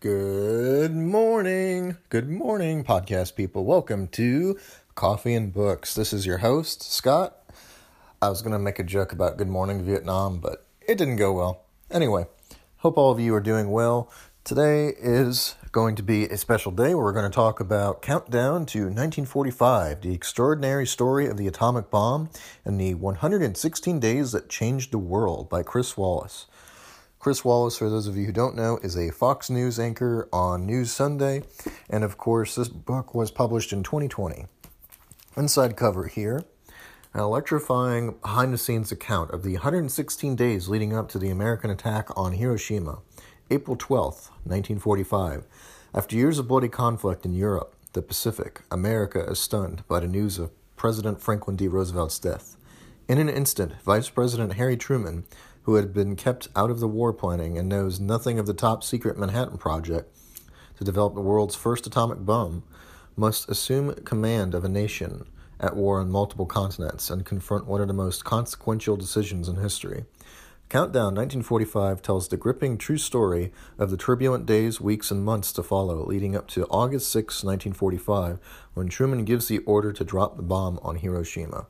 Good 0.00 0.94
morning. 0.94 1.96
Good 2.10 2.28
morning, 2.28 2.84
podcast 2.84 3.34
people. 3.34 3.64
Welcome 3.64 4.08
to 4.08 4.58
Coffee 4.94 5.32
and 5.32 5.50
Books. 5.50 5.94
This 5.94 6.12
is 6.12 6.26
your 6.26 6.36
host, 6.38 6.82
Scott. 6.82 7.38
I 8.20 8.28
was 8.28 8.42
going 8.42 8.52
to 8.52 8.58
make 8.58 8.78
a 8.78 8.84
joke 8.84 9.12
about 9.12 9.38
Good 9.38 9.48
Morning 9.48 9.82
Vietnam, 9.82 10.38
but 10.38 10.66
it 10.86 10.98
didn't 10.98 11.16
go 11.16 11.32
well. 11.32 11.62
Anyway, 11.90 12.26
hope 12.76 12.98
all 12.98 13.10
of 13.10 13.18
you 13.18 13.34
are 13.34 13.40
doing 13.40 13.70
well. 13.70 14.12
Today 14.44 14.88
is 14.88 15.54
going 15.72 15.96
to 15.96 16.02
be 16.02 16.26
a 16.26 16.36
special 16.36 16.72
day 16.72 16.94
where 16.94 17.04
we're 17.04 17.12
going 17.14 17.30
to 17.30 17.34
talk 17.34 17.58
about 17.58 18.02
Countdown 18.02 18.66
to 18.66 18.80
1945, 18.80 20.02
the 20.02 20.12
extraordinary 20.12 20.86
story 20.86 21.26
of 21.26 21.38
the 21.38 21.48
atomic 21.48 21.90
bomb 21.90 22.28
and 22.66 22.78
the 22.78 22.92
116 22.92 23.98
days 23.98 24.32
that 24.32 24.50
changed 24.50 24.92
the 24.92 24.98
world 24.98 25.48
by 25.48 25.62
Chris 25.62 25.96
Wallace. 25.96 26.44
Chris 27.26 27.44
Wallace, 27.44 27.76
for 27.76 27.90
those 27.90 28.06
of 28.06 28.16
you 28.16 28.24
who 28.24 28.30
don't 28.30 28.54
know, 28.54 28.78
is 28.84 28.96
a 28.96 29.10
Fox 29.10 29.50
News 29.50 29.80
anchor 29.80 30.28
on 30.32 30.64
News 30.64 30.92
Sunday, 30.92 31.42
and 31.90 32.04
of 32.04 32.16
course, 32.16 32.54
this 32.54 32.68
book 32.68 33.16
was 33.16 33.32
published 33.32 33.72
in 33.72 33.82
2020. 33.82 34.46
Inside 35.36 35.76
cover 35.76 36.06
here 36.06 36.44
an 37.14 37.20
electrifying 37.20 38.12
behind 38.22 38.52
the 38.52 38.58
scenes 38.58 38.92
account 38.92 39.32
of 39.32 39.42
the 39.42 39.54
116 39.54 40.36
days 40.36 40.68
leading 40.68 40.96
up 40.96 41.08
to 41.08 41.18
the 41.18 41.28
American 41.28 41.68
attack 41.68 42.16
on 42.16 42.34
Hiroshima, 42.34 43.00
April 43.50 43.76
12, 43.76 44.30
1945. 44.44 45.46
After 45.92 46.14
years 46.14 46.38
of 46.38 46.46
bloody 46.46 46.68
conflict 46.68 47.24
in 47.24 47.34
Europe, 47.34 47.74
the 47.92 48.02
Pacific, 48.02 48.60
America 48.70 49.28
is 49.28 49.40
stunned 49.40 49.82
by 49.88 49.98
the 49.98 50.06
news 50.06 50.38
of 50.38 50.52
President 50.76 51.20
Franklin 51.20 51.56
D. 51.56 51.66
Roosevelt's 51.66 52.20
death. 52.20 52.56
In 53.08 53.18
an 53.18 53.28
instant, 53.28 53.72
Vice 53.82 54.10
President 54.10 54.52
Harry 54.54 54.76
Truman 54.76 55.24
who 55.66 55.74
had 55.74 55.92
been 55.92 56.14
kept 56.14 56.46
out 56.54 56.70
of 56.70 56.78
the 56.78 56.86
war 56.86 57.12
planning 57.12 57.58
and 57.58 57.68
knows 57.68 57.98
nothing 57.98 58.38
of 58.38 58.46
the 58.46 58.54
top 58.54 58.84
secret 58.84 59.18
Manhattan 59.18 59.58
Project 59.58 60.16
to 60.78 60.84
develop 60.84 61.16
the 61.16 61.20
world's 61.20 61.56
first 61.56 61.88
atomic 61.88 62.24
bomb, 62.24 62.62
must 63.16 63.48
assume 63.48 63.92
command 64.04 64.54
of 64.54 64.64
a 64.64 64.68
nation 64.68 65.26
at 65.58 65.74
war 65.74 65.98
on 65.98 66.08
multiple 66.08 66.46
continents 66.46 67.10
and 67.10 67.26
confront 67.26 67.66
one 67.66 67.80
of 67.80 67.88
the 67.88 67.94
most 67.94 68.24
consequential 68.24 68.96
decisions 68.96 69.48
in 69.48 69.56
history. 69.56 70.04
Countdown 70.68 71.16
1945 71.16 72.00
tells 72.00 72.28
the 72.28 72.36
gripping 72.36 72.78
true 72.78 72.98
story 72.98 73.52
of 73.76 73.90
the 73.90 73.96
turbulent 73.96 74.46
days, 74.46 74.80
weeks, 74.80 75.10
and 75.10 75.24
months 75.24 75.50
to 75.52 75.64
follow, 75.64 76.06
leading 76.06 76.36
up 76.36 76.46
to 76.48 76.66
August 76.66 77.10
6, 77.10 77.42
1945, 77.42 78.38
when 78.74 78.88
Truman 78.88 79.24
gives 79.24 79.48
the 79.48 79.58
order 79.58 79.92
to 79.92 80.04
drop 80.04 80.36
the 80.36 80.44
bomb 80.44 80.78
on 80.82 80.96
Hiroshima. 80.96 81.66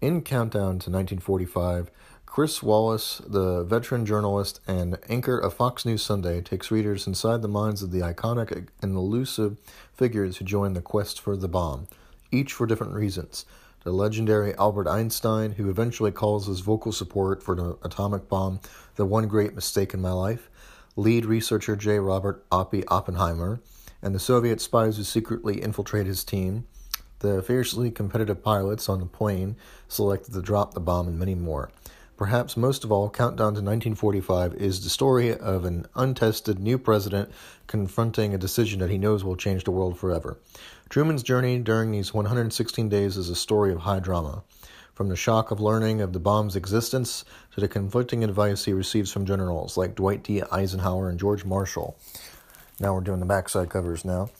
In 0.00 0.22
Countdown 0.22 0.78
to 0.78 0.90
1945, 0.92 1.90
Chris 2.24 2.62
Wallace, 2.62 3.20
the 3.26 3.64
veteran 3.64 4.06
journalist 4.06 4.60
and 4.64 4.96
anchor 5.08 5.36
of 5.36 5.54
Fox 5.54 5.84
News 5.84 6.02
Sunday, 6.02 6.40
takes 6.40 6.70
readers 6.70 7.08
inside 7.08 7.42
the 7.42 7.48
minds 7.48 7.82
of 7.82 7.90
the 7.90 7.98
iconic 7.98 8.68
and 8.80 8.94
elusive 8.94 9.56
figures 9.92 10.36
who 10.36 10.44
joined 10.44 10.76
the 10.76 10.82
quest 10.82 11.20
for 11.20 11.36
the 11.36 11.48
bomb, 11.48 11.88
each 12.30 12.52
for 12.52 12.64
different 12.64 12.94
reasons. 12.94 13.44
The 13.82 13.90
legendary 13.90 14.54
Albert 14.54 14.86
Einstein, 14.86 15.52
who 15.52 15.68
eventually 15.68 16.12
calls 16.12 16.46
his 16.46 16.60
vocal 16.60 16.92
support 16.92 17.42
for 17.42 17.56
the 17.56 17.76
atomic 17.82 18.28
bomb 18.28 18.60
the 18.94 19.04
one 19.04 19.26
great 19.26 19.56
mistake 19.56 19.94
in 19.94 20.00
my 20.00 20.12
life, 20.12 20.48
lead 20.94 21.26
researcher 21.26 21.74
J. 21.74 21.98
Robert 21.98 22.48
Oppie 22.50 22.84
Oppenheimer, 22.86 23.60
and 24.00 24.14
the 24.14 24.20
Soviet 24.20 24.60
spies 24.60 24.96
who 24.96 25.02
secretly 25.02 25.60
infiltrate 25.60 26.06
his 26.06 26.22
team, 26.22 26.68
the 27.20 27.42
fiercely 27.42 27.90
competitive 27.90 28.42
pilots 28.42 28.88
on 28.88 29.00
the 29.00 29.06
plane 29.06 29.56
selected 29.88 30.32
to 30.34 30.42
drop 30.42 30.74
the 30.74 30.80
bomb, 30.80 31.08
and 31.08 31.18
many 31.18 31.34
more. 31.34 31.70
Perhaps 32.16 32.56
most 32.56 32.82
of 32.82 32.90
all, 32.90 33.08
Countdown 33.08 33.54
to 33.54 33.62
1945 33.62 34.54
is 34.54 34.82
the 34.82 34.90
story 34.90 35.32
of 35.32 35.64
an 35.64 35.86
untested 35.94 36.58
new 36.58 36.76
president 36.76 37.30
confronting 37.68 38.34
a 38.34 38.38
decision 38.38 38.80
that 38.80 38.90
he 38.90 38.98
knows 38.98 39.22
will 39.22 39.36
change 39.36 39.62
the 39.62 39.70
world 39.70 39.96
forever. 39.96 40.36
Truman's 40.88 41.22
journey 41.22 41.60
during 41.60 41.92
these 41.92 42.12
116 42.12 42.88
days 42.88 43.16
is 43.16 43.30
a 43.30 43.36
story 43.36 43.72
of 43.72 43.80
high 43.80 44.00
drama. 44.00 44.42
From 44.94 45.08
the 45.08 45.14
shock 45.14 45.52
of 45.52 45.60
learning 45.60 46.00
of 46.00 46.12
the 46.12 46.18
bomb's 46.18 46.56
existence 46.56 47.24
to 47.54 47.60
the 47.60 47.68
conflicting 47.68 48.24
advice 48.24 48.64
he 48.64 48.72
receives 48.72 49.12
from 49.12 49.24
generals 49.24 49.76
like 49.76 49.94
Dwight 49.94 50.24
D. 50.24 50.42
Eisenhower 50.50 51.08
and 51.08 51.20
George 51.20 51.44
Marshall. 51.44 51.96
Now 52.80 52.94
we're 52.94 53.00
doing 53.02 53.20
the 53.20 53.26
backside 53.26 53.70
covers 53.70 54.04
now. 54.04 54.30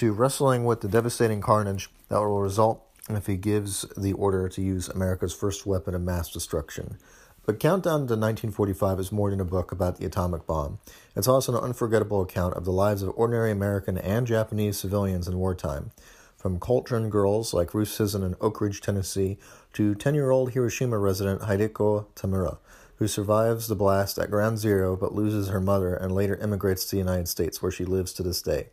To 0.00 0.14
wrestling 0.14 0.64
with 0.64 0.80
the 0.80 0.88
devastating 0.88 1.42
carnage 1.42 1.90
that 2.08 2.20
will 2.20 2.40
result 2.40 2.82
if 3.10 3.26
he 3.26 3.36
gives 3.36 3.82
the 3.98 4.14
order 4.14 4.48
to 4.48 4.62
use 4.62 4.88
America's 4.88 5.34
first 5.34 5.66
weapon 5.66 5.94
of 5.94 6.00
mass 6.00 6.32
destruction. 6.32 6.96
But 7.44 7.60
Countdown 7.60 8.06
to 8.06 8.16
1945 8.16 8.98
is 8.98 9.12
more 9.12 9.28
than 9.28 9.42
a 9.42 9.44
book 9.44 9.72
about 9.72 9.98
the 9.98 10.06
atomic 10.06 10.46
bomb. 10.46 10.78
It's 11.14 11.28
also 11.28 11.54
an 11.54 11.62
unforgettable 11.62 12.22
account 12.22 12.54
of 12.54 12.64
the 12.64 12.72
lives 12.72 13.02
of 13.02 13.12
ordinary 13.14 13.50
American 13.50 13.98
and 13.98 14.26
Japanese 14.26 14.78
civilians 14.78 15.28
in 15.28 15.36
wartime. 15.36 15.90
From 16.34 16.58
Calutron 16.58 17.10
girls 17.10 17.52
like 17.52 17.74
Ruth 17.74 17.90
Sisson 17.90 18.22
in 18.22 18.36
Oak 18.40 18.62
Ridge, 18.62 18.80
Tennessee, 18.80 19.36
to 19.74 19.94
10 19.94 20.14
year 20.14 20.30
old 20.30 20.52
Hiroshima 20.52 20.96
resident 20.96 21.42
Hideko 21.42 22.06
Tamura, 22.14 22.56
who 22.96 23.06
survives 23.06 23.68
the 23.68 23.76
blast 23.76 24.18
at 24.18 24.30
ground 24.30 24.56
zero 24.56 24.96
but 24.96 25.12
loses 25.12 25.48
her 25.48 25.60
mother 25.60 25.94
and 25.94 26.10
later 26.10 26.36
immigrates 26.36 26.86
to 26.86 26.92
the 26.92 27.00
United 27.00 27.28
States, 27.28 27.60
where 27.60 27.70
she 27.70 27.84
lives 27.84 28.14
to 28.14 28.22
this 28.22 28.40
day 28.40 28.68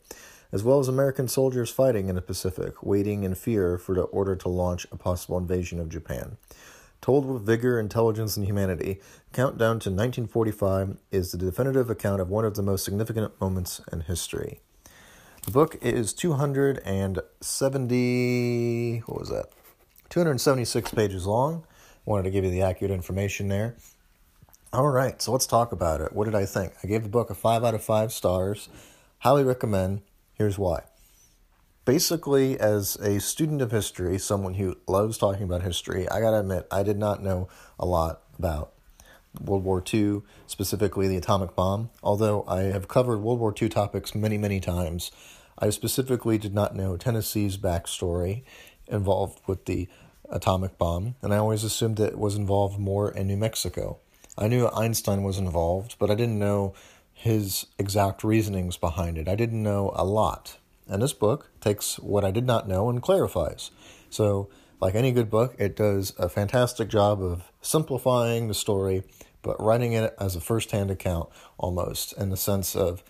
as 0.52 0.63
well 0.63 0.80
as 0.80 0.88
American 0.88 1.28
soldiers 1.28 1.69
fighting 1.69 2.09
in 2.09 2.16
the 2.16 2.22
Pacific, 2.22 2.81
waiting 2.81 3.24
in 3.24 3.35
fear 3.35 3.78
for 3.78 3.96
the 3.96 4.03
order 4.03 4.35
to 4.35 4.50
launch 4.50 4.88
a 4.91 4.97
possible 4.97 5.38
invasion 5.38 5.80
of 5.80 5.90
Japan. 5.90 6.38
Told 7.02 7.25
with 7.25 7.46
vigor, 7.46 7.80
intelligence, 7.80 8.38
and 8.38 8.46
humanity, 8.46 9.00
Countdown 9.34 9.80
to 9.80 9.90
1945 9.90 10.97
is 11.12 11.31
the 11.31 11.38
definitive 11.38 11.90
account 11.90 12.22
of 12.22 12.30
one 12.30 12.46
of 12.46 12.56
the 12.56 12.63
most 12.63 12.84
significant 12.84 13.40
moments 13.40 13.81
in 13.91 14.02
history. 14.02 14.62
The 15.46 15.52
book 15.52 15.78
is 15.81 16.13
270, 16.13 19.03
what 19.06 19.19
was 19.19 19.29
that? 19.29 19.46
276 20.09 20.91
pages 20.91 21.25
long. 21.25 21.66
Wanted 22.06 22.24
to 22.24 22.31
give 22.31 22.44
you 22.44 22.52
the 22.52 22.62
accurate 22.62 22.91
information 22.91 23.47
there. 23.47 23.75
All 24.74 24.88
right, 24.88 25.22
so 25.22 25.31
let's 25.31 25.46
talk 25.46 25.72
about 25.72 26.02
it. 26.02 26.14
What 26.14 26.25
did 26.25 26.35
I 26.35 26.46
think? 26.46 26.74
I 26.84 26.88
gave 26.88 27.03
the 27.03 27.09
book 27.09 27.29
a 27.29 27.35
5 27.35 27.64
out 27.64 27.74
of 27.74 27.84
5 27.84 28.12
stars. 28.12 28.69
Highly 29.19 29.44
recommend. 29.44 30.02
Here's 30.37 30.59
why. 30.59 30.83
Basically, 31.83 32.59
as 32.59 32.95
a 32.97 33.19
student 33.19 33.59
of 33.59 33.71
history, 33.71 34.19
someone 34.19 34.53
who 34.53 34.77
loves 34.87 35.17
talking 35.17 35.43
about 35.43 35.63
history, 35.63 36.07
I 36.09 36.19
gotta 36.19 36.41
admit, 36.41 36.67
I 36.69 36.83
did 36.83 36.97
not 36.99 37.23
know 37.23 37.47
a 37.79 37.87
lot 37.87 38.21
about 38.37 38.73
World 39.41 39.63
War 39.63 39.83
II, 39.91 40.21
specifically 40.45 41.07
the 41.07 41.17
atomic 41.17 41.55
bomb. 41.55 41.89
Although 42.03 42.43
I 42.47 42.63
have 42.63 42.87
covered 42.87 43.21
World 43.21 43.39
War 43.39 43.55
II 43.59 43.69
topics 43.69 44.13
many, 44.13 44.37
many 44.37 44.59
times, 44.59 45.11
I 45.57 45.71
specifically 45.71 46.37
did 46.37 46.53
not 46.53 46.75
know 46.75 46.97
Tennessee's 46.97 47.57
backstory 47.57 48.43
involved 48.87 49.41
with 49.47 49.65
the 49.65 49.87
atomic 50.29 50.77
bomb, 50.77 51.15
and 51.23 51.33
I 51.33 51.37
always 51.37 51.63
assumed 51.63 51.99
it 51.99 52.19
was 52.19 52.35
involved 52.35 52.77
more 52.77 53.09
in 53.09 53.25
New 53.25 53.37
Mexico. 53.37 53.97
I 54.37 54.47
knew 54.47 54.67
Einstein 54.67 55.23
was 55.23 55.39
involved, 55.39 55.95
but 55.97 56.11
I 56.11 56.15
didn't 56.15 56.37
know 56.37 56.75
his 57.17 57.66
exact 57.79 58.23
reasonings 58.23 58.78
behind 58.78 59.17
it. 59.17 59.28
I 59.28 59.33
didn't 59.33 59.63
know 59.63 59.91
a 59.95 60.05
lot. 60.05 60.59
And 60.88 61.01
this 61.01 61.13
book 61.13 61.50
takes 61.59 61.97
what 61.97 62.23
I 62.23 62.29
did 62.29 62.45
not 62.45 62.67
know 62.67 62.89
and 62.89 63.01
clarifies. 63.01 63.72
So, 64.11 64.50
like 64.79 64.94
any 64.94 65.11
good 65.11 65.31
book, 65.31 65.55
it 65.57 65.75
does 65.75 66.13
a 66.19 66.29
fantastic 66.29 66.89
job 66.89 67.19
of 67.19 67.51
simplifying 67.59 68.47
the 68.47 68.53
story, 68.53 69.01
but 69.41 69.59
writing 69.59 69.94
it 69.94 70.16
as 70.19 70.35
a 70.35 70.39
first 70.39 70.69
hand 70.69 70.91
account 70.91 71.29
almost, 71.57 72.13
in 72.13 72.29
the 72.29 72.38
sense 72.38 72.75
of 72.75 73.03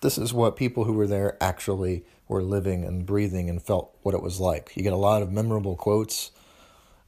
this 0.00 0.16
is 0.16 0.32
what 0.32 0.56
people 0.56 0.84
who 0.84 0.94
were 0.94 1.06
there 1.06 1.36
actually 1.38 2.02
were 2.26 2.42
living 2.42 2.82
and 2.82 3.04
breathing 3.04 3.50
and 3.50 3.62
felt 3.62 3.94
what 4.00 4.14
it 4.14 4.22
was 4.22 4.40
like. 4.40 4.72
You 4.74 4.82
get 4.82 4.94
a 4.94 4.96
lot 4.96 5.20
of 5.20 5.30
memorable 5.30 5.76
quotes, 5.76 6.30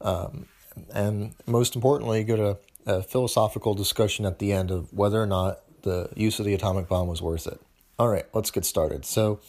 um, 0.03 0.49
and 0.93 1.35
most 1.47 1.75
importantly, 1.75 2.19
you 2.19 2.25
get 2.25 2.39
a, 2.39 2.59
a 2.85 3.03
philosophical 3.03 3.73
discussion 3.75 4.27
at 4.27 4.39
the 4.39 4.53
end 4.53 4.71
of 4.71 4.93
whether 4.93 5.21
or 5.21 5.27
not 5.27 5.61
the 5.87 6.11
use 6.15 6.39
of 6.39 6.45
the 6.45 6.53
atomic 6.53 6.89
bomb 6.89 7.09
was 7.09 7.23
worth 7.23 7.47
it. 7.47 7.61
All 7.99 8.09
right, 8.09 8.27
let's 8.35 8.51
get 8.51 8.67
started. 8.67 9.07
So, 9.07 9.41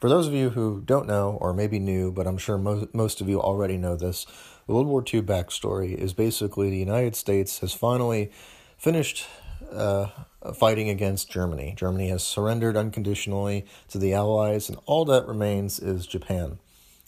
for 0.00 0.08
those 0.08 0.26
of 0.26 0.32
you 0.32 0.50
who 0.50 0.82
don't 0.84 1.06
know, 1.06 1.38
or 1.40 1.52
maybe 1.52 1.78
new, 1.78 2.10
but 2.10 2.26
I'm 2.26 2.38
sure 2.38 2.58
mo- 2.58 2.88
most 2.92 3.20
of 3.20 3.28
you 3.28 3.40
already 3.40 3.76
know 3.76 3.94
this, 3.94 4.26
the 4.66 4.74
World 4.74 4.86
War 4.86 5.02
II 5.02 5.22
backstory 5.22 5.94
is 5.94 6.12
basically 6.12 6.70
the 6.70 6.78
United 6.78 7.14
States 7.14 7.60
has 7.60 7.72
finally 7.72 8.32
finished 8.76 9.26
uh, 9.72 10.06
fighting 10.54 10.88
against 10.88 11.30
Germany. 11.30 11.74
Germany 11.76 12.08
has 12.08 12.24
surrendered 12.24 12.76
unconditionally 12.76 13.66
to 13.88 13.98
the 13.98 14.14
Allies, 14.14 14.68
and 14.68 14.78
all 14.86 15.04
that 15.04 15.26
remains 15.26 15.78
is 15.78 16.06
Japan. 16.06 16.58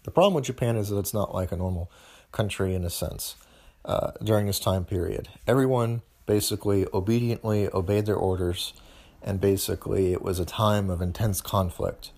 The 0.04 0.10
problem 0.10 0.34
with 0.34 0.44
Japan 0.44 0.76
is 0.76 0.88
that 0.88 0.98
it's 0.98 1.14
not 1.14 1.34
like 1.34 1.52
a 1.52 1.56
normal 1.56 1.90
country 2.32 2.74
in 2.74 2.84
a 2.84 2.90
sense 2.90 3.36
uh, 3.84 4.12
during 4.22 4.46
this 4.46 4.60
time 4.60 4.84
period. 4.84 5.28
Everyone 5.46 6.02
basically 6.30 6.86
obediently 6.94 7.68
obeyed 7.74 8.06
their 8.06 8.14
orders, 8.14 8.72
and 9.20 9.40
basically 9.40 10.12
it 10.12 10.22
was 10.22 10.38
a 10.38 10.44
time 10.44 10.88
of 10.88 11.02
intense 11.02 11.40
conflict. 11.40 12.12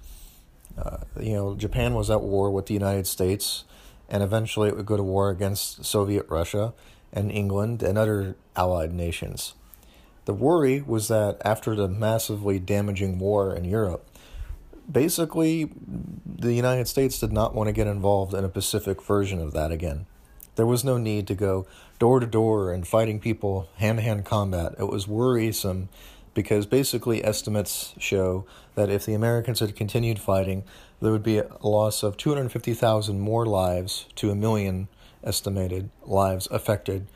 Uh, 0.77 0.99
you 1.19 1.33
know, 1.33 1.55
Japan 1.55 1.95
was 1.95 2.11
at 2.11 2.21
war 2.21 2.51
with 2.51 2.67
the 2.67 2.75
United 2.75 3.07
States, 3.07 3.65
and 4.11 4.23
eventually 4.23 4.69
it 4.69 4.77
would 4.77 4.85
go 4.85 4.99
to 4.99 5.03
war 5.03 5.31
against 5.31 5.87
Soviet 5.87 6.27
Russia 6.29 6.75
and 7.11 7.33
England 7.33 7.83
and 7.83 7.97
other 7.97 8.37
allied 8.55 8.93
nations. 8.93 9.55
The 10.27 10.35
worry 10.35 10.83
was 10.83 11.09
that 11.09 11.41
after 11.43 11.75
the 11.75 11.89
massively 11.89 12.59
damaging 12.59 13.19
war 13.19 13.57
in 13.57 13.65
Europe, 13.65 14.07
basically 14.91 15.71
the 16.27 16.53
United 16.53 16.87
States 16.87 17.19
did 17.19 17.33
not 17.33 17.55
want 17.55 17.69
to 17.69 17.73
get 17.73 17.87
involved 17.87 18.35
in 18.35 18.45
a 18.45 18.51
Pacific 18.51 19.01
version 19.03 19.41
of 19.41 19.55
that 19.55 19.73
again. 19.73 20.05
There 20.57 20.67
was 20.67 20.85
no 20.85 20.99
need 20.99 21.27
to 21.29 21.35
go 21.35 21.67
door 21.99 22.21
to 22.21 22.27
door 22.27 22.73
and 22.73 22.87
fighting 22.87 23.21
people 23.21 23.69
hand 23.77 23.99
to 23.99 24.03
hand 24.03 24.25
combat. 24.25 24.75
It 24.79 24.89
was 24.89 25.09
worrisome 25.09 25.89
because 26.35 26.67
basically 26.67 27.25
estimates 27.25 27.95
show 27.99 28.45
that 28.75 28.91
if 28.91 29.05
the 29.05 29.15
Americans 29.15 29.61
had 29.61 29.77
continued 29.77 30.19
fighting, 30.19 30.65
there 31.01 31.13
would 31.13 31.23
be 31.23 31.39
a 31.39 31.49
loss 31.63 32.03
of 32.03 32.17
250,000 32.17 33.21
more 33.21 33.47
lives 33.47 34.07
to 34.17 34.31
a 34.31 34.35
million 34.35 34.89
estimated 35.25 35.91
lives 36.05 36.49
affected 36.51 37.07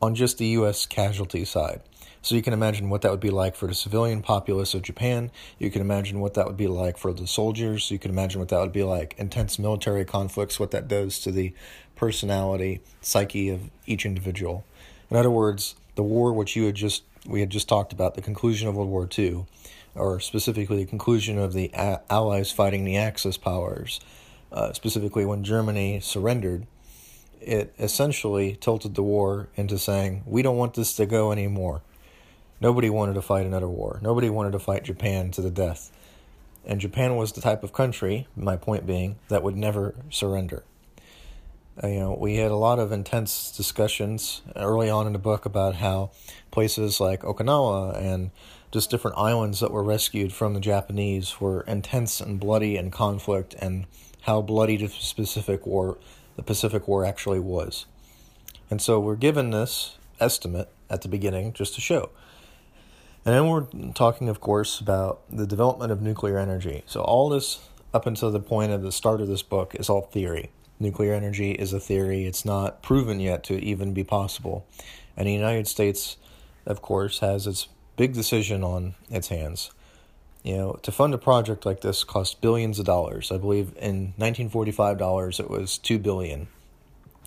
on 0.00 0.14
just 0.14 0.38
the 0.38 0.46
U.S. 0.48 0.86
casualty 0.86 1.44
side. 1.44 1.80
So 2.26 2.34
you 2.34 2.42
can 2.42 2.52
imagine 2.52 2.90
what 2.90 3.02
that 3.02 3.12
would 3.12 3.20
be 3.20 3.30
like 3.30 3.54
for 3.54 3.68
the 3.68 3.74
civilian 3.74 4.20
populace 4.20 4.74
of 4.74 4.82
Japan. 4.82 5.30
You 5.60 5.70
can 5.70 5.80
imagine 5.80 6.18
what 6.18 6.34
that 6.34 6.44
would 6.48 6.56
be 6.56 6.66
like 6.66 6.98
for 6.98 7.12
the 7.12 7.24
soldiers. 7.24 7.88
You 7.92 8.00
can 8.00 8.10
imagine 8.10 8.40
what 8.40 8.48
that 8.48 8.58
would 8.58 8.72
be 8.72 8.82
like 8.82 9.14
intense 9.16 9.60
military 9.60 10.04
conflicts, 10.04 10.58
what 10.58 10.72
that 10.72 10.88
does 10.88 11.20
to 11.20 11.30
the 11.30 11.54
personality, 11.94 12.80
psyche 13.00 13.48
of 13.48 13.70
each 13.86 14.04
individual. 14.04 14.64
In 15.08 15.16
other 15.16 15.30
words, 15.30 15.76
the 15.94 16.02
war 16.02 16.32
which 16.32 16.56
you 16.56 16.64
had 16.64 16.74
just 16.74 17.04
we 17.26 17.38
had 17.38 17.50
just 17.50 17.68
talked 17.68 17.92
about, 17.92 18.16
the 18.16 18.22
conclusion 18.22 18.66
of 18.66 18.74
World 18.74 18.90
War 18.90 19.08
II, 19.16 19.46
or 19.94 20.18
specifically 20.18 20.78
the 20.78 20.90
conclusion 20.90 21.38
of 21.38 21.52
the 21.52 21.70
a- 21.74 22.00
Allies 22.10 22.50
fighting 22.50 22.84
the 22.84 22.96
Axis 22.96 23.36
powers, 23.36 24.00
uh, 24.50 24.72
specifically 24.72 25.24
when 25.24 25.44
Germany 25.44 26.00
surrendered, 26.00 26.66
it 27.40 27.72
essentially 27.78 28.58
tilted 28.60 28.96
the 28.96 29.02
war 29.04 29.48
into 29.54 29.78
saying, 29.78 30.24
we 30.26 30.42
don't 30.42 30.56
want 30.56 30.74
this 30.74 30.92
to 30.96 31.06
go 31.06 31.30
anymore. 31.30 31.82
Nobody 32.60 32.88
wanted 32.90 33.14
to 33.14 33.22
fight 33.22 33.46
another 33.46 33.68
war. 33.68 33.98
Nobody 34.02 34.30
wanted 34.30 34.52
to 34.52 34.58
fight 34.58 34.84
Japan 34.84 35.30
to 35.32 35.42
the 35.42 35.50
death. 35.50 35.90
And 36.64 36.80
Japan 36.80 37.16
was 37.16 37.32
the 37.32 37.40
type 37.40 37.62
of 37.62 37.72
country, 37.72 38.26
my 38.34 38.56
point 38.56 38.86
being, 38.86 39.16
that 39.28 39.42
would 39.42 39.56
never 39.56 39.94
surrender. 40.10 40.64
Uh, 41.82 41.88
you 41.88 42.00
know, 42.00 42.16
we 42.18 42.36
had 42.36 42.50
a 42.50 42.56
lot 42.56 42.78
of 42.78 42.90
intense 42.90 43.54
discussions 43.54 44.40
early 44.56 44.88
on 44.88 45.06
in 45.06 45.12
the 45.12 45.18
book 45.18 45.44
about 45.44 45.76
how 45.76 46.10
places 46.50 46.98
like 47.00 47.20
Okinawa 47.20 48.00
and 48.00 48.30
just 48.72 48.90
different 48.90 49.18
islands 49.18 49.60
that 49.60 49.70
were 49.70 49.82
rescued 49.82 50.32
from 50.32 50.54
the 50.54 50.60
Japanese 50.60 51.40
were 51.40 51.60
intense 51.62 52.20
and 52.20 52.40
bloody 52.40 52.76
and 52.76 52.90
conflict, 52.90 53.54
and 53.58 53.86
how 54.22 54.40
bloody 54.40 54.76
the 54.78 54.88
Pacific 54.88 55.66
War, 55.66 55.98
the 56.36 56.42
Pacific 56.42 56.88
War 56.88 57.04
actually 57.04 57.40
was. 57.40 57.86
And 58.70 58.80
so 58.82 58.98
we're 58.98 59.16
given 59.16 59.50
this 59.50 59.96
estimate 60.18 60.68
at 60.90 61.02
the 61.02 61.08
beginning 61.08 61.52
just 61.52 61.74
to 61.74 61.80
show. 61.80 62.10
And 63.26 63.34
then 63.34 63.48
we're 63.48 63.66
talking, 63.92 64.28
of 64.28 64.40
course, 64.40 64.78
about 64.78 65.20
the 65.28 65.48
development 65.48 65.90
of 65.90 66.00
nuclear 66.00 66.38
energy. 66.38 66.84
So 66.86 67.00
all 67.00 67.28
this 67.28 67.58
up 67.92 68.06
until 68.06 68.30
the 68.30 68.38
point 68.38 68.70
of 68.70 68.82
the 68.82 68.92
start 68.92 69.20
of 69.20 69.26
this 69.26 69.42
book 69.42 69.74
is 69.74 69.90
all 69.90 70.02
theory. 70.02 70.52
Nuclear 70.78 71.12
energy 71.12 71.50
is 71.50 71.72
a 71.72 71.80
theory. 71.80 72.24
It's 72.24 72.44
not 72.44 72.84
proven 72.84 73.18
yet 73.18 73.42
to 73.44 73.54
even 73.58 73.92
be 73.92 74.04
possible. 74.04 74.64
And 75.16 75.26
the 75.26 75.32
United 75.32 75.66
States, 75.66 76.18
of 76.66 76.82
course, 76.82 77.18
has 77.18 77.48
its 77.48 77.66
big 77.96 78.14
decision 78.14 78.62
on 78.62 78.94
its 79.10 79.26
hands. 79.26 79.72
You 80.44 80.56
know, 80.58 80.72
to 80.82 80.92
fund 80.92 81.12
a 81.12 81.18
project 81.18 81.66
like 81.66 81.80
this 81.80 82.04
costs 82.04 82.36
billions 82.36 82.78
of 82.78 82.86
dollars. 82.86 83.32
I 83.32 83.38
believe 83.38 83.70
in 83.80 84.14
1945 84.18 84.98
dollars 84.98 85.40
it 85.40 85.50
was 85.50 85.78
2 85.78 85.98
billion. 85.98 86.46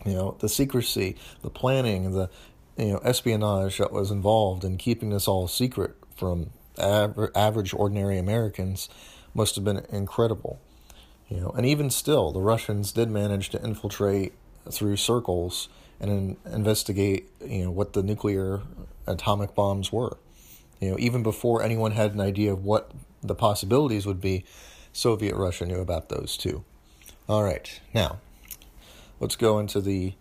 You 0.06 0.14
know, 0.14 0.38
the 0.40 0.48
secrecy, 0.48 1.18
the 1.42 1.50
planning, 1.50 2.14
the 2.14 2.30
you 2.80 2.94
know, 2.94 3.00
espionage 3.00 3.78
that 3.78 3.92
was 3.92 4.10
involved 4.10 4.64
in 4.64 4.78
keeping 4.78 5.10
this 5.10 5.28
all 5.28 5.48
secret 5.48 5.96
from 6.16 6.52
average 6.78 7.74
ordinary 7.74 8.18
Americans 8.18 8.88
must 9.34 9.56
have 9.56 9.66
been 9.66 9.86
incredible. 9.90 10.62
You 11.28 11.42
know, 11.42 11.50
and 11.50 11.66
even 11.66 11.90
still, 11.90 12.32
the 12.32 12.40
Russians 12.40 12.92
did 12.92 13.12
manage 13.12 13.50
to 13.50 13.64
infiltrate 13.64 14.34
through 14.72 14.98
circles 14.98 15.68
and 16.00 16.38
investigate, 16.46 17.30
you 17.46 17.66
know, 17.66 17.72
what 17.72 17.94
the 17.94 18.02
nuclear 18.02 18.62
atomic 19.06 19.54
bombs 19.54 19.92
were. 19.92 20.18
You 20.80 20.92
know, 20.92 20.96
even 20.98 21.22
before 21.22 21.62
anyone 21.62 21.92
had 21.92 22.14
an 22.14 22.22
idea 22.22 22.54
of 22.54 22.64
what 22.64 22.92
the 23.22 23.36
possibilities 23.36 24.06
would 24.06 24.22
be, 24.22 24.46
Soviet 24.94 25.36
Russia 25.36 25.66
knew 25.66 25.80
about 25.80 26.08
those 26.10 26.38
too. 26.38 26.64
All 27.28 27.44
right, 27.44 27.80
now 27.94 28.20
let's 29.20 29.36
go 29.36 29.60
into 29.60 29.82
the 29.82 30.14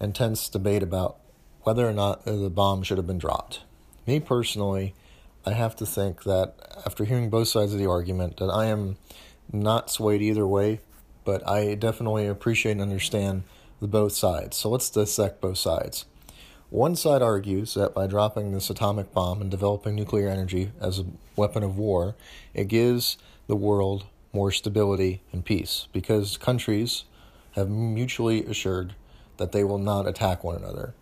intense 0.00 0.48
debate 0.48 0.82
about 0.82 1.18
whether 1.64 1.88
or 1.88 1.92
not 1.92 2.24
the 2.24 2.50
bomb 2.50 2.82
should 2.82 2.98
have 2.98 3.06
been 3.06 3.18
dropped. 3.18 3.60
Me 4.06 4.20
personally, 4.20 4.94
I 5.46 5.52
have 5.52 5.74
to 5.76 5.86
think 5.86 6.22
that 6.24 6.54
after 6.86 7.04
hearing 7.04 7.30
both 7.30 7.48
sides 7.48 7.72
of 7.72 7.78
the 7.78 7.88
argument, 7.88 8.36
that 8.36 8.50
I 8.50 8.66
am 8.66 8.96
not 9.50 9.90
swayed 9.90 10.22
either 10.22 10.46
way, 10.46 10.80
but 11.24 11.46
I 11.48 11.74
definitely 11.74 12.26
appreciate 12.26 12.72
and 12.72 12.82
understand 12.82 13.44
the 13.80 13.88
both 13.88 14.12
sides. 14.12 14.56
So 14.56 14.68
let's 14.70 14.90
dissect 14.90 15.40
both 15.40 15.58
sides. 15.58 16.04
One 16.70 16.96
side 16.96 17.22
argues 17.22 17.74
that 17.74 17.94
by 17.94 18.06
dropping 18.06 18.52
this 18.52 18.68
atomic 18.68 19.12
bomb 19.12 19.40
and 19.40 19.50
developing 19.50 19.94
nuclear 19.94 20.28
energy 20.28 20.72
as 20.80 20.98
a 20.98 21.06
weapon 21.36 21.62
of 21.62 21.78
war, 21.78 22.14
it 22.52 22.68
gives 22.68 23.16
the 23.46 23.56
world 23.56 24.06
more 24.32 24.50
stability 24.50 25.22
and 25.32 25.44
peace 25.44 25.88
because 25.92 26.36
countries 26.36 27.04
have 27.52 27.70
mutually 27.70 28.44
assured 28.44 28.94
that 29.36 29.52
they 29.52 29.62
will 29.62 29.78
not 29.78 30.06
attack 30.06 30.42
one 30.42 30.56
another 30.56 30.94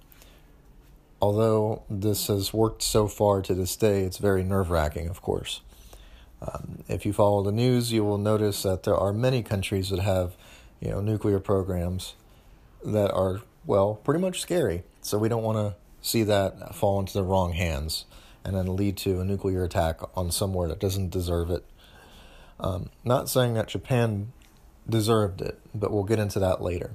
although 1.23 1.85
this 1.89 2.27
has 2.27 2.53
worked 2.53 2.83
so 2.83 3.07
far 3.07 3.41
to 3.43 3.55
this 3.55 3.77
day, 3.77 4.03
it's 4.03 4.19
very 4.19 4.43
nerve 4.43 4.71
wracking, 4.71 5.09
of 5.09 5.23
course. 5.23 5.61
Um, 6.43 6.83
if 6.89 7.07
you 7.07 7.13
follow 7.13 7.45
the 7.45 7.53
news, 7.53 7.93
you 7.93 8.03
will 8.03 8.19
notice 8.19 8.65
that 8.65 8.83
there 8.83 8.97
are 8.97 9.13
many 9.13 9.45
countries 9.45 9.91
that 9.91 10.01
have, 10.01 10.35
you 10.81 10.91
know, 10.91 11.01
nuclear 11.01 11.39
programs 11.39 12.15
that 12.85 13.13
are 13.13 13.43
well 13.65 13.95
pretty 13.95 14.21
much 14.21 14.41
scary. 14.41 14.83
So 15.01 15.17
we 15.17 15.29
don't 15.29 15.45
want 15.45 15.59
to 15.59 15.77
see 16.07 16.25
that 16.25 16.75
fall 16.75 16.99
into 16.99 17.13
the 17.13 17.23
wrong 17.23 17.53
hands 17.53 18.05
and 18.45 18.57
then 18.57 18.75
lead 18.75 18.97
to 18.99 19.21
a 19.21 19.25
nuclear 19.25 19.63
attack 19.63 20.01
on 20.17 20.33
somewhere 20.33 20.67
that 20.67 20.81
doesn't 20.81 21.11
deserve 21.11 21.51
it. 21.51 21.65
Um, 22.59 22.91
not 23.05 23.29
saying 23.29 23.55
that 23.55 23.69
Japan 23.69 24.33
deserved 24.89 25.41
it, 25.41 25.61
but 25.73 25.93
we'll 25.93 26.03
get 26.03 26.19
into 26.19 26.41
that 26.41 26.61
later. 26.61 26.91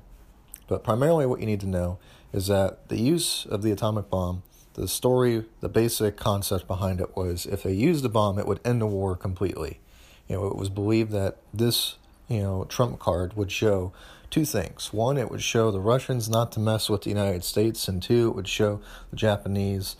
But 0.67 0.83
primarily, 0.83 1.25
what 1.25 1.39
you 1.39 1.45
need 1.45 1.61
to 1.61 1.67
know 1.67 1.97
is 2.33 2.47
that 2.47 2.89
the 2.89 2.99
use 2.99 3.45
of 3.45 3.61
the 3.61 3.71
atomic 3.71 4.09
bomb, 4.09 4.43
the 4.73 4.87
story, 4.87 5.45
the 5.61 5.69
basic 5.69 6.17
concept 6.17 6.67
behind 6.67 7.01
it 7.01 7.15
was 7.15 7.45
if 7.45 7.63
they 7.63 7.73
used 7.73 8.03
the 8.03 8.09
bomb, 8.09 8.37
it 8.37 8.47
would 8.47 8.59
end 8.63 8.81
the 8.81 8.87
war 8.87 9.15
completely. 9.15 9.79
You 10.27 10.35
know, 10.35 10.47
it 10.47 10.55
was 10.55 10.69
believed 10.69 11.11
that 11.13 11.37
this, 11.53 11.95
you 12.27 12.41
know, 12.41 12.65
trump 12.65 12.99
card 12.99 13.35
would 13.35 13.51
show 13.51 13.93
two 14.29 14.45
things. 14.45 14.91
One, 14.93 15.17
it 15.17 15.31
would 15.31 15.41
show 15.41 15.71
the 15.71 15.79
Russians 15.79 16.29
not 16.29 16.51
to 16.51 16.59
mess 16.59 16.89
with 16.89 17.03
the 17.03 17.09
United 17.09 17.43
States, 17.43 17.87
and 17.87 18.03
two, 18.03 18.29
it 18.29 18.35
would 18.35 18.47
show 18.47 18.81
the 19.09 19.15
Japanese 19.15 19.95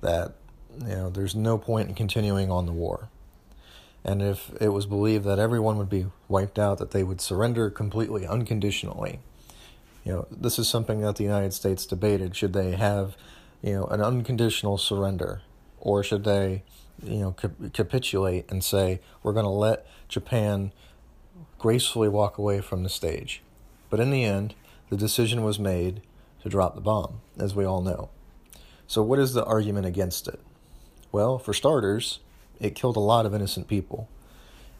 that, 0.00 0.34
you 0.78 0.94
know, 0.94 1.10
there's 1.10 1.34
no 1.34 1.58
point 1.58 1.88
in 1.88 1.94
continuing 1.94 2.50
on 2.50 2.66
the 2.66 2.72
war. 2.72 3.08
And 4.04 4.22
if 4.22 4.50
it 4.60 4.68
was 4.68 4.86
believed 4.86 5.24
that 5.24 5.38
everyone 5.38 5.76
would 5.76 5.90
be 5.90 6.06
wiped 6.28 6.58
out, 6.58 6.78
that 6.78 6.90
they 6.90 7.02
would 7.02 7.20
surrender 7.20 7.68
completely, 7.70 8.26
unconditionally, 8.26 9.20
you 10.04 10.12
know, 10.12 10.26
this 10.30 10.58
is 10.58 10.68
something 10.68 11.00
that 11.00 11.16
the 11.16 11.24
United 11.24 11.52
States 11.52 11.86
debated. 11.86 12.34
Should 12.34 12.52
they 12.52 12.72
have, 12.72 13.16
you 13.62 13.74
know, 13.74 13.84
an 13.86 14.00
unconditional 14.00 14.78
surrender, 14.78 15.42
or 15.78 16.02
should 16.02 16.24
they, 16.24 16.62
you 17.02 17.18
know, 17.18 17.32
cap- 17.32 17.72
capitulate 17.72 18.50
and 18.50 18.64
say 18.64 19.00
we're 19.22 19.32
going 19.32 19.44
to 19.44 19.50
let 19.50 19.86
Japan 20.08 20.72
gracefully 21.58 22.08
walk 22.08 22.38
away 22.38 22.60
from 22.60 22.82
the 22.82 22.88
stage? 22.88 23.42
But 23.90 24.00
in 24.00 24.10
the 24.10 24.24
end, 24.24 24.54
the 24.88 24.96
decision 24.96 25.42
was 25.42 25.58
made 25.58 26.02
to 26.42 26.48
drop 26.48 26.74
the 26.74 26.80
bomb, 26.80 27.20
as 27.38 27.54
we 27.54 27.64
all 27.64 27.82
know. 27.82 28.08
So, 28.86 29.02
what 29.02 29.18
is 29.18 29.34
the 29.34 29.44
argument 29.44 29.86
against 29.86 30.26
it? 30.26 30.40
Well, 31.12 31.38
for 31.38 31.52
starters, 31.52 32.20
it 32.58 32.74
killed 32.74 32.96
a 32.96 33.00
lot 33.00 33.26
of 33.26 33.34
innocent 33.34 33.68
people. 33.68 34.08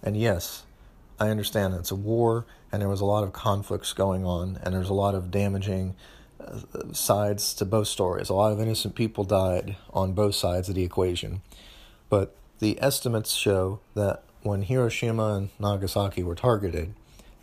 And 0.03 0.17
yes, 0.17 0.65
I 1.21 1.29
understand 1.29 1.75
it's 1.75 1.91
a 1.91 1.97
war 1.97 2.47
and 2.73 2.81
there 2.81 2.89
was 2.89 3.03
a 3.03 3.05
lot 3.05 3.23
of 3.23 3.33
conflicts 3.33 3.93
going 3.93 4.25
on 4.25 4.59
and 4.63 4.75
there's 4.75 4.89
a 4.89 4.95
lot 4.95 5.15
of 5.15 5.31
damaging 5.31 5.95
uh, 6.41 6.61
sides 6.93 7.53
to 7.55 7.67
both 7.67 7.89
stories. 7.89 8.31
A 8.31 8.35
lot 8.35 8.53
of 8.53 8.61
innocent 8.61 8.95
people 8.95 9.25
died 9.25 9.77
on 9.93 10.15
both 10.15 10.35
sides 10.35 10.71
of 10.71 10.75
the 10.75 10.83
equation. 10.83 11.43
But 12.09 12.35
the 12.59 12.81
estimates 12.83 13.35
show 13.35 13.81
that 13.95 14.23
when 14.43 14.63
Hiroshima 14.63 15.35
and 15.35 15.51
Nagasaki 15.59 16.23
were 16.23 16.35
targeted, 16.35 16.95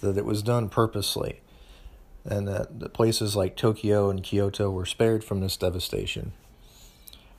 that 0.01 0.17
it 0.17 0.25
was 0.25 0.41
done 0.41 0.69
purposely 0.69 1.41
and 2.27 2.48
that 2.48 2.93
places 2.93 3.36
like 3.36 3.55
Tokyo 3.55 4.10
and 4.10 4.22
Kyoto 4.22 4.69
were 4.69 4.86
spared 4.86 5.24
from 5.24 5.39
this 5.39 5.55
devastation. 5.55 6.34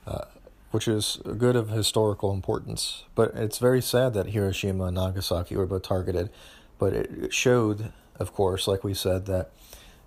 Uh, 0.07 0.25
which 0.71 0.87
is 0.87 1.19
good 1.37 1.55
of 1.55 1.69
historical 1.69 2.31
importance. 2.31 3.03
But 3.15 3.33
it's 3.35 3.57
very 3.57 3.81
sad 3.81 4.13
that 4.13 4.27
Hiroshima 4.27 4.85
and 4.85 4.95
Nagasaki 4.95 5.55
were 5.55 5.65
both 5.65 5.83
targeted. 5.83 6.29
But 6.77 6.93
it 6.93 7.33
showed, 7.33 7.91
of 8.19 8.33
course, 8.33 8.67
like 8.67 8.83
we 8.83 8.93
said, 8.93 9.25
that 9.25 9.51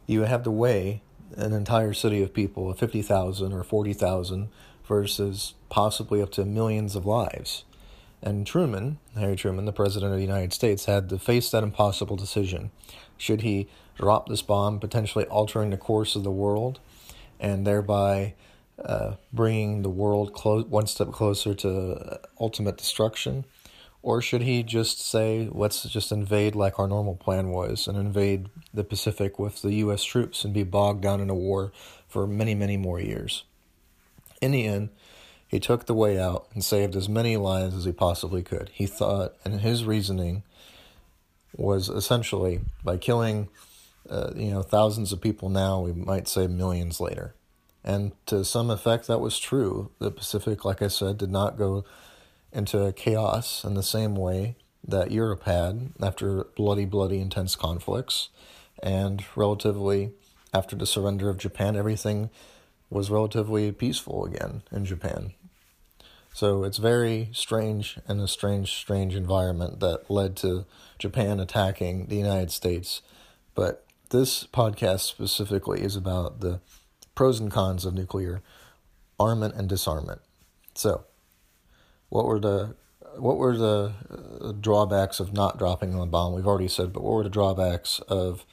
you 0.07 0.23
have 0.23 0.42
to 0.45 0.50
weigh 0.50 1.02
an 1.37 1.52
entire 1.52 1.92
city 1.92 2.23
of 2.23 2.35
people, 2.35 2.73
50,000 2.73 3.52
or 3.52 3.64
40,000, 3.64 4.49
versus 4.87 5.54
possibly 5.69 6.21
up 6.21 6.31
to 6.33 6.45
millions 6.45 6.95
of 6.95 7.07
lives. 7.07 7.64
And 8.23 8.47
Truman, 8.47 8.99
Harry 9.16 9.37
Truman, 9.37 9.64
the 9.64 9.73
President 9.73 10.12
of 10.12 10.19
the 10.19 10.25
United 10.25 10.52
States, 10.52 10.85
had 10.85 11.09
to 11.09 11.19
face 11.19 11.50
that 11.50 11.64
impossible 11.64 12.16
decision. 12.16 12.71
Should 13.16 13.40
he 13.40 13.69
drop 13.97 14.28
this 14.28 14.42
bomb, 14.42 14.78
potentially 14.78 15.25
altering 15.26 15.71
the 15.71 15.76
course 15.76 16.14
of 16.14 16.23
the 16.23 16.31
world, 16.31 16.78
and 17.40 17.66
thereby 17.66 18.35
uh, 18.85 19.15
bringing 19.33 19.83
the 19.83 19.91
world 19.91 20.33
clo- 20.33 20.65
one 20.65 20.87
step 20.87 21.12
closer 21.12 21.55
to 21.55 22.21
ultimate 22.41 22.77
destruction? 22.77 23.45
Or 24.03 24.21
should 24.21 24.43
he 24.43 24.65
just 24.65 25.01
say, 25.01 25.49
let's 25.53 25.85
just 25.85 26.11
invade 26.11 26.57
like 26.57 26.79
our 26.79 26.89
normal 26.89 27.15
plan 27.15 27.51
was 27.51 27.87
and 27.87 27.97
invade 27.97 28.49
the 28.75 28.83
Pacific 28.83 29.39
with 29.39 29.62
the 29.62 29.75
U.S. 29.75 30.03
troops 30.03 30.45
and 30.45 30.53
be 30.53 30.65
bogged 30.65 31.03
down 31.03 31.21
in 31.21 31.31
a 31.31 31.35
war 31.35 31.71
for 32.09 32.27
many, 32.27 32.57
many 32.57 32.77
more 32.77 33.01
years? 33.01 33.45
In 34.41 34.51
the 34.51 34.67
end, 34.67 34.89
he 35.47 35.61
took 35.61 35.87
the 35.87 35.95
way 35.95 36.19
out 36.19 36.49
and 36.53 36.65
saved 36.65 36.97
as 36.97 37.09
many 37.09 37.37
lives 37.37 37.77
as 37.77 37.85
he 37.85 37.93
possibly 37.93 38.43
could. 38.43 38.71
He 38.73 38.87
thought, 38.87 39.35
and 39.45 39.61
his 39.61 39.85
reasoning 39.85 40.43
was 41.57 41.89
essentially 41.89 42.61
by 42.83 42.97
killing, 42.97 43.49
uh, 44.11 44.33
you 44.35 44.51
know, 44.51 44.62
thousands 44.62 45.12
of 45.12 45.21
people 45.21 45.49
now, 45.49 45.81
we 45.81 45.93
might 45.93 46.27
say 46.27 46.49
millions 46.49 47.01
later. 47.01 47.35
And 47.85 48.12
to 48.27 48.45
some 48.45 48.71
effect, 48.71 49.07
that 49.09 49.21
was 49.21 49.39
true. 49.39 49.91
The 49.99 50.11
Pacific, 50.11 50.65
like 50.65 50.83
I 50.83 50.89
said, 50.89 51.19
did 51.19 51.31
not 51.31 51.59
go 51.59 51.85
into 52.53 52.93
chaos 52.93 53.65
in 53.65 53.75
the 53.75 53.83
same 53.83 54.15
way 54.15 54.57
that 54.87 55.11
Europe 55.11 55.45
had 55.45 55.91
after 56.01 56.45
bloody, 56.57 56.85
bloody, 56.85 57.21
intense 57.21 57.57
conflicts. 57.57 58.29
And 58.83 59.25
relatively, 59.37 60.12
after 60.53 60.77
the 60.77 60.87
surrender 60.87 61.29
of 61.29 61.39
Japan, 61.39 61.77
everything 61.77 62.31
was 62.91 63.11
relatively 63.11 63.73
peaceful 63.73 64.25
again 64.25 64.62
in 64.71 64.85
Japan. 64.85 65.33
So 66.35 66.65
it's 66.65 66.79
very 66.79 67.29
strange 67.33 67.99
and 68.09 68.21
a 68.21 68.29
strange, 68.29 68.73
strange 68.73 69.15
environment 69.15 69.81
that 69.81 70.11
led 70.11 70.37
to 70.37 70.65
Japan 70.99 71.41
attacking 71.41 72.07
the 72.07 72.17
United 72.17 72.51
States. 72.51 73.03
But 73.55 73.85
this 74.11 74.45
podcast 74.45 75.01
specifically 75.01 75.83
is 75.83 75.97
about 75.97 76.41
the 76.41 76.61
pros 77.14 77.40
and 77.40 77.50
cons 77.50 77.85
of 77.85 77.95
nuclear 77.95 78.42
armament 79.19 79.54
and 79.54 79.69
disarmament. 79.69 80.21
So, 80.75 81.04
what 82.09 82.26
were 82.26 82.40
the 82.40 82.75
what 83.16 83.37
were 83.37 83.57
the 83.57 83.92
uh, 84.11 84.52
drawbacks 84.52 85.21
of 85.21 85.33
not 85.33 85.59
dropping 85.59 85.97
the 85.97 86.07
bomb? 86.07 86.35
We've 86.35 86.47
already 86.47 86.69
said, 86.69 86.92
but 86.92 87.02
what 87.02 87.12
were 87.12 87.23
the 87.25 87.28
drawbacks 87.31 88.00
of 88.09 88.45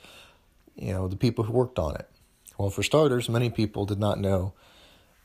you 0.75 0.93
know 0.93 1.07
the 1.07 1.15
people 1.15 1.45
who 1.45 1.53
worked 1.53 1.79
on 1.79 1.95
it? 1.95 2.09
Well, 2.57 2.69
for 2.69 2.83
starters, 2.83 3.29
many 3.29 3.49
people 3.49 3.85
did 3.85 3.99
not 3.99 4.19
know 4.19 4.53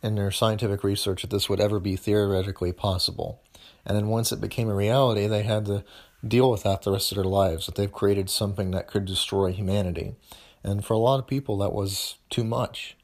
in 0.03 0.15
their 0.15 0.31
scientific 0.31 0.85
research 0.85 1.23
that 1.23 1.31
this 1.31 1.49
would 1.49 1.61
ever 1.61 1.81
be 1.81 1.97
theoretically 1.97 2.73
possible. 2.73 3.41
And 3.87 3.97
then 3.97 4.09
once 4.09 4.33
it 4.33 4.41
became 4.41 4.69
a 4.69 4.75
reality, 4.75 5.27
they 5.27 5.43
had 5.43 5.67
to 5.67 5.85
deal 6.27 6.51
with 6.51 6.63
that 6.63 6.83
the 6.83 6.93
rest 6.93 7.11
of 7.11 7.17
their 7.17 7.25
lives, 7.25 7.67
that 7.67 7.75
they've 7.75 7.91
created 7.93 8.31
something 8.31 8.71
that 8.71 8.87
could 8.87 9.05
destroy 9.05 9.53
humanity. 9.53 10.15
And 10.63 10.85
for 10.85 10.95
a 10.95 10.99
lot 10.99 11.19
of 11.19 11.27
people, 11.27 11.59
that 11.59 11.73
was 11.73 12.17
too 12.31 12.45
much. 12.45 12.97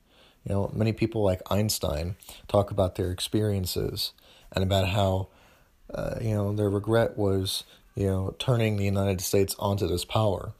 You 0.45 0.55
know, 0.55 0.71
many 0.75 0.93
people 0.93 1.23
like 1.23 1.43
Einstein 1.51 2.17
talk 2.49 2.71
about 2.71 2.95
their 2.95 3.11
experiences 3.11 4.13
and 4.53 4.65
about 4.65 4.89
how, 4.89 5.29
uh, 5.93 6.17
you 6.21 6.35
know, 6.35 6.53
their 6.53 6.71
regret 6.71 7.17
was, 7.17 7.65
you 7.95 8.07
know, 8.07 8.35
turning 8.39 8.77
the 8.77 8.85
United 8.85 9.21
States 9.21 9.55
onto 9.59 9.87
this 9.87 10.05
power. 10.05 10.53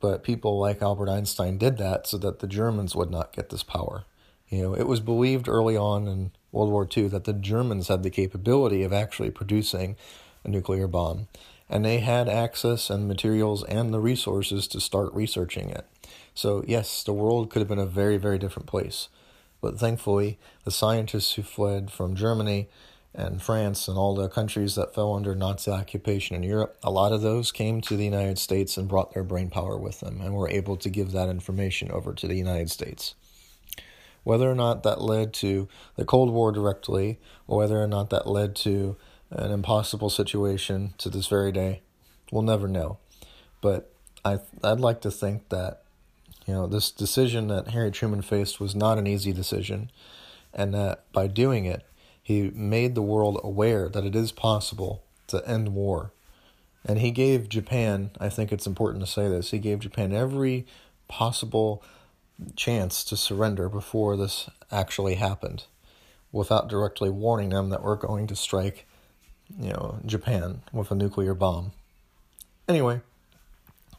But 0.00 0.24
people 0.24 0.58
like 0.58 0.82
Albert 0.82 1.08
Einstein 1.08 1.58
did 1.58 1.78
that 1.78 2.06
so 2.08 2.18
that 2.18 2.40
the 2.40 2.48
Germans 2.48 2.96
would 2.96 3.10
not 3.10 3.32
get 3.32 3.50
this 3.50 3.62
power. 3.62 4.04
You 4.48 4.62
know, 4.62 4.74
it 4.74 4.86
was 4.86 5.00
believed 5.00 5.48
early 5.48 5.76
on 5.76 6.08
in 6.08 6.32
World 6.50 6.70
War 6.70 6.86
II 6.94 7.08
that 7.08 7.24
the 7.24 7.32
Germans 7.32 7.88
had 7.88 8.02
the 8.02 8.10
capability 8.10 8.82
of 8.82 8.92
actually 8.92 9.30
producing 9.30 9.96
a 10.44 10.48
nuclear 10.48 10.86
bomb, 10.88 11.28
and 11.72 11.86
they 11.86 12.00
had 12.00 12.28
access 12.28 12.90
and 12.90 13.08
materials 13.08 13.64
and 13.64 13.94
the 13.94 13.98
resources 13.98 14.68
to 14.68 14.78
start 14.78 15.12
researching 15.14 15.70
it. 15.70 15.86
So, 16.34 16.62
yes, 16.68 17.02
the 17.02 17.14
world 17.14 17.48
could 17.48 17.60
have 17.60 17.68
been 17.68 17.78
a 17.78 17.86
very, 17.86 18.18
very 18.18 18.38
different 18.38 18.68
place. 18.68 19.08
But 19.62 19.78
thankfully, 19.78 20.38
the 20.64 20.70
scientists 20.70 21.32
who 21.32 21.42
fled 21.42 21.90
from 21.90 22.14
Germany 22.14 22.68
and 23.14 23.40
France 23.40 23.88
and 23.88 23.96
all 23.96 24.14
the 24.14 24.28
countries 24.28 24.74
that 24.74 24.94
fell 24.94 25.14
under 25.14 25.34
Nazi 25.34 25.70
occupation 25.70 26.36
in 26.36 26.42
Europe, 26.42 26.76
a 26.82 26.90
lot 26.90 27.10
of 27.10 27.22
those 27.22 27.50
came 27.50 27.80
to 27.80 27.96
the 27.96 28.04
United 28.04 28.38
States 28.38 28.76
and 28.76 28.86
brought 28.86 29.14
their 29.14 29.24
brain 29.24 29.48
power 29.48 29.78
with 29.78 30.00
them 30.00 30.20
and 30.20 30.34
were 30.34 30.50
able 30.50 30.76
to 30.76 30.90
give 30.90 31.12
that 31.12 31.30
information 31.30 31.90
over 31.90 32.12
to 32.12 32.28
the 32.28 32.36
United 32.36 32.70
States. 32.70 33.14
Whether 34.24 34.50
or 34.50 34.54
not 34.54 34.82
that 34.82 35.00
led 35.00 35.32
to 35.34 35.68
the 35.96 36.04
Cold 36.04 36.30
War 36.30 36.52
directly, 36.52 37.18
or 37.48 37.56
whether 37.56 37.82
or 37.82 37.88
not 37.88 38.10
that 38.10 38.26
led 38.26 38.54
to 38.56 38.96
an 39.32 39.50
impossible 39.50 40.10
situation 40.10 40.94
to 40.98 41.08
this 41.08 41.26
very 41.26 41.52
day, 41.52 41.82
we'll 42.30 42.42
never 42.42 42.68
know. 42.68 42.98
But 43.60 43.92
I, 44.24 44.40
I'd 44.62 44.80
like 44.80 45.00
to 45.02 45.10
think 45.10 45.48
that, 45.48 45.82
you 46.46 46.54
know, 46.54 46.66
this 46.66 46.90
decision 46.90 47.48
that 47.48 47.68
Harry 47.68 47.90
Truman 47.90 48.22
faced 48.22 48.60
was 48.60 48.74
not 48.74 48.98
an 48.98 49.06
easy 49.06 49.32
decision, 49.32 49.90
and 50.52 50.74
that 50.74 51.10
by 51.12 51.26
doing 51.26 51.64
it, 51.64 51.84
he 52.22 52.50
made 52.54 52.94
the 52.94 53.02
world 53.02 53.40
aware 53.42 53.88
that 53.88 54.04
it 54.04 54.14
is 54.14 54.32
possible 54.32 55.02
to 55.28 55.46
end 55.48 55.74
war. 55.74 56.12
And 56.84 56.98
he 56.98 57.10
gave 57.10 57.48
Japan, 57.48 58.10
I 58.20 58.28
think 58.28 58.52
it's 58.52 58.66
important 58.66 59.04
to 59.04 59.10
say 59.10 59.28
this, 59.28 59.50
he 59.50 59.58
gave 59.58 59.80
Japan 59.80 60.12
every 60.12 60.66
possible 61.08 61.82
chance 62.56 63.04
to 63.04 63.16
surrender 63.16 63.68
before 63.68 64.16
this 64.16 64.48
actually 64.70 65.14
happened 65.14 65.64
without 66.32 66.68
directly 66.68 67.10
warning 67.10 67.50
them 67.50 67.68
that 67.68 67.82
we're 67.82 67.96
going 67.96 68.26
to 68.26 68.34
strike, 68.36 68.86
you 69.58 69.70
know, 69.70 69.98
Japan 70.06 70.62
with 70.72 70.90
a 70.90 70.94
nuclear 70.94 71.34
bomb. 71.34 71.72
Anyway, 72.68 73.00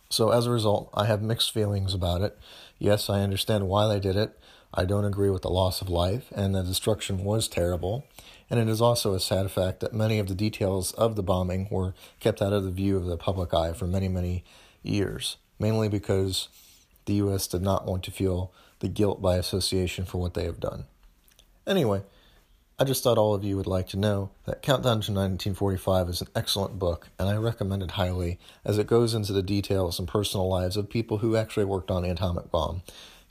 so 0.10 0.30
as 0.30 0.46
a 0.46 0.52
result, 0.52 0.90
I 0.94 1.06
have 1.06 1.22
mixed 1.22 1.52
feelings 1.52 1.94
about 1.94 2.22
it. 2.22 2.38
Yes, 2.80 3.10
I 3.10 3.22
understand 3.22 3.68
why 3.68 3.88
they 3.88 4.00
did 4.00 4.16
it. 4.16 4.38
I 4.74 4.86
don't 4.86 5.06
agree 5.06 5.30
with 5.30 5.44
the 5.44 5.50
loss 5.50 5.82
of 5.82 5.90
life, 5.90 6.32
and 6.36 6.56
the 6.56 6.64
destruction 6.64 7.24
was 7.24 7.48
terrible. 7.48 8.06
And 8.50 8.60
it 8.60 8.68
is 8.68 8.82
also 8.82 9.14
a 9.14 9.20
sad 9.20 9.50
fact 9.52 9.80
that 9.80 9.94
many 9.94 10.20
of 10.20 10.28
the 10.28 10.36
details 10.36 10.92
of 10.94 11.16
the 11.16 11.24
bombing 11.24 11.68
were 11.72 11.94
kept 12.20 12.42
out 12.42 12.54
of 12.54 12.64
the 12.64 12.72
view 12.72 12.98
of 12.98 13.06
the 13.06 13.18
public 13.18 13.54
eye 13.54 13.74
for 13.74 13.88
many, 13.88 14.08
many 14.08 14.44
years, 14.82 15.38
mainly 15.60 15.90
because 15.90 16.50
the 17.06 17.16
U.S. 17.16 17.48
did 17.48 17.62
not 17.62 17.86
want 17.86 18.04
to 18.04 18.12
feel 18.12 18.52
the 18.80 18.88
guilt 18.88 19.22
by 19.22 19.38
association 19.38 20.06
for 20.06 20.20
what 20.20 20.34
they 20.34 20.46
have 20.46 20.60
done. 20.60 20.86
Anyway, 21.66 22.02
I 22.84 22.86
just 22.86 23.02
thought 23.02 23.18
all 23.18 23.34
of 23.34 23.46
you 23.46 23.56
would 23.56 23.66
like 23.66 23.88
to 23.90 23.98
know 23.98 24.32
that 24.44 24.62
Countdown 24.62 25.00
to 25.00 25.14
1945 25.14 26.10
is 26.10 26.20
an 26.20 26.28
excellent 26.36 26.80
book, 26.80 27.08
and 27.18 27.30
I 27.30 27.38
recommend 27.38 27.82
it 27.82 27.92
highly 27.92 28.40
as 28.66 28.78
it 28.78 28.88
goes 28.88 29.14
into 29.14 29.32
the 29.32 29.42
details 29.42 30.00
and 30.00 30.06
personal 30.06 30.50
lives 30.50 30.76
of 30.76 30.90
people 30.90 31.20
who 31.20 31.38
actually 31.38 31.64
worked 31.64 31.90
on 31.90 32.04
the 32.04 32.10
atomic 32.10 32.52
bomb. 32.52 32.82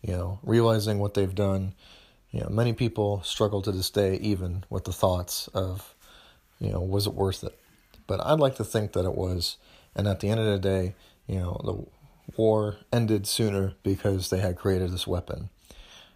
You 0.00 0.14
know, 0.14 0.38
realizing 0.42 1.00
what 1.00 1.12
they've 1.12 1.35
done. 1.35 1.75
You 2.30 2.40
know, 2.40 2.49
many 2.49 2.73
people 2.73 3.23
struggle 3.25 3.61
to 3.61 3.73
this 3.73 3.90
day 3.90 4.14
even 4.23 4.64
with 4.71 4.85
the 4.85 4.92
thoughts 4.94 5.49
of, 5.49 5.94
you 6.59 6.73
know, 6.73 6.80
was 6.80 7.06
it 7.06 7.12
worth 7.12 7.44
it? 7.44 7.61
But 8.06 8.25
I'd 8.25 8.40
like 8.40 8.54
to 8.54 8.64
think 8.64 8.92
that 8.92 9.04
it 9.04 9.14
was, 9.14 9.59
and 9.94 10.09
at 10.09 10.21
the 10.21 10.30
end 10.30 10.40
of 10.40 10.47
the 10.47 10.59
day, 10.59 10.94
you 11.26 11.40
know, 11.40 11.61
the 11.62 12.38
war 12.38 12.76
ended 12.90 13.26
sooner 13.26 13.75
because 13.82 14.30
they 14.30 14.38
had 14.38 14.56
created 14.56 14.92
this 14.92 15.06
weapon. 15.06 15.50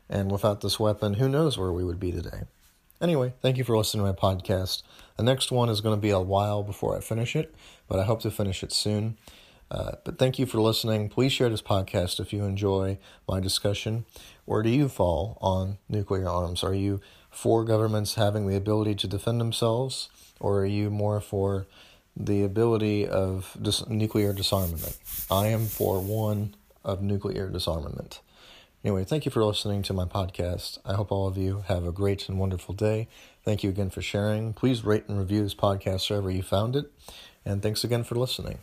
And 0.09 0.33
without 0.33 0.62
this 0.62 0.81
weapon, 0.81 1.14
who 1.14 1.28
knows 1.28 1.59
where 1.59 1.71
we 1.71 1.85
would 1.85 2.00
be 2.00 2.12
today. 2.12 2.45
Anyway, 3.00 3.35
thank 3.43 3.57
you 3.59 3.65
for 3.65 3.76
listening 3.76 4.05
to 4.05 4.12
my 4.12 4.17
podcast. 4.17 4.83
The 5.17 5.23
next 5.23 5.53
one 5.53 5.69
is 5.69 5.81
going 5.81 5.97
to 5.97 6.00
be 6.00 6.11
a 6.11 6.21
while 6.21 6.62
before 6.62 6.97
I 6.97 7.00
finish 7.00 7.37
it, 7.37 7.55
but 7.88 7.99
I 7.99 8.05
hope 8.05 8.23
to 8.23 8.31
finish 8.31 8.62
it 8.62 8.73
soon. 8.73 9.19
Uh, 9.71 9.93
but 10.05 10.19
thank 10.19 10.38
you 10.38 10.47
for 10.47 10.61
listening. 10.61 11.09
Please 11.09 11.33
share 11.33 11.49
this 11.49 11.62
podcast 11.62 12.21
if 12.21 12.33
you 12.33 12.45
enjoy 12.45 12.99
my 13.29 13.41
discussion. 13.41 14.05
Where 14.45 14.62
do 14.62 14.71
you 14.71 14.88
fall 14.88 15.38
on 15.41 15.79
nuclear 15.88 16.29
arms? 16.29 16.62
Are 16.62 16.75
you 16.75 17.00
for 17.31 17.65
governments 17.65 18.15
having 18.15 18.47
the 18.47 18.57
ability 18.57 18.95
to 18.95 19.07
defend 19.07 19.41
themselves, 19.41 20.09
or 20.41 20.61
are 20.61 20.67
you 20.67 20.88
more 20.88 21.21
for 21.21 21.67
the 22.17 22.43
ability 22.43 23.07
of 23.07 23.57
dis- 23.61 23.87
nuclear 23.88 24.33
disarmament. 24.33 24.97
I 25.31 25.49
am 25.49 25.67
for 25.67 26.00
one 26.00 26.55
of 26.85 27.03
nuclear 27.03 27.50
disarmament. 27.50 28.21
Anyway, 28.87 29.02
thank 29.02 29.25
you 29.25 29.33
for 29.33 29.45
listening 29.45 29.83
to 29.83 29.93
my 29.93 30.05
podcast. 30.05 30.78
I 30.85 30.95
hope 30.95 31.11
all 31.11 31.26
of 31.26 31.37
you 31.37 31.64
have 31.66 31.85
a 31.85 31.90
great 31.90 32.28
and 32.28 32.38
wonderful 32.38 32.73
day. 32.73 33.09
Thank 33.45 33.64
you 33.64 33.71
again 33.71 33.90
for 33.90 34.00
sharing. 34.00 34.52
Please 34.52 34.85
rate 34.85 35.09
and 35.09 35.19
review 35.19 35.43
this 35.43 35.57
podcast 35.57 36.09
wherever 36.09 36.31
you 36.31 36.45
found 36.45 36.76
it. 36.76 36.93
And 37.45 37.61
thanks 37.64 37.83
again 37.83 38.05
for 38.05 38.14
listening. 38.14 38.59